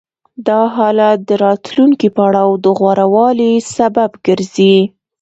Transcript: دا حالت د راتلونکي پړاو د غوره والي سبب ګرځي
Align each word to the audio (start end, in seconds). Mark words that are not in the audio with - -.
دا 0.47 0.59
حالت 0.75 1.17
د 1.29 1.31
راتلونکي 1.45 2.07
پړاو 2.15 2.49
د 2.63 2.65
غوره 2.77 3.05
والي 3.15 3.53
سبب 3.75 4.11
ګرځي 4.25 4.77